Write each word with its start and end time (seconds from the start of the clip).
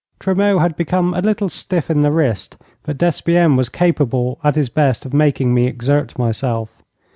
Tremeau 0.19 0.57
had 0.57 0.75
become 0.75 1.13
a 1.13 1.21
little 1.21 1.47
stiff 1.47 1.91
in 1.91 2.01
the 2.01 2.09
wrist, 2.09 2.57
but 2.81 2.97
Despienne 2.97 3.55
was 3.55 3.69
capable 3.69 4.39
at 4.43 4.55
his 4.55 4.67
best 4.67 5.05
of 5.05 5.13
making 5.13 5.53
me 5.53 5.67
exert 5.67 6.17
myself. 6.17 6.71